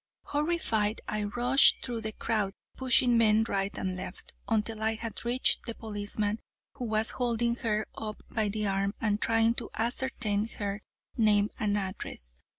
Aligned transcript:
Horrified, 0.25 0.99
I 1.07 1.25
rushed 1.25 1.85
through 1.85 2.01
the 2.01 2.11
crowd, 2.13 2.55
pushing 2.75 3.19
men 3.19 3.43
right 3.47 3.77
and 3.77 3.95
left, 3.95 4.33
until 4.47 4.81
I 4.81 4.95
had 4.95 5.23
reached 5.23 5.67
the 5.67 5.75
policeman, 5.75 6.39
who 6.73 6.85
was 6.85 7.11
holding 7.11 7.53
her 7.57 7.85
up 7.95 8.23
by 8.27 8.49
the 8.49 8.65
arm 8.65 8.95
and 8.99 9.21
trying 9.21 9.53
to 9.53 9.69
ascertain 9.75 10.47
her 10.57 10.81
name 11.17 11.51
and 11.59 11.77
address. 11.77 12.33